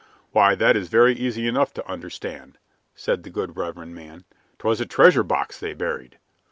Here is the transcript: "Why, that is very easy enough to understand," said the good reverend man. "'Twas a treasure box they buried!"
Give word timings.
"Why, 0.31 0.55
that 0.55 0.75
is 0.75 0.87
very 0.87 1.13
easy 1.13 1.47
enough 1.47 1.75
to 1.75 1.87
understand," 1.87 2.57
said 2.95 3.21
the 3.21 3.29
good 3.29 3.55
reverend 3.55 3.93
man. 3.93 4.23
"'Twas 4.57 4.81
a 4.81 4.87
treasure 4.87 5.21
box 5.21 5.59
they 5.59 5.75
buried!" 5.75 6.17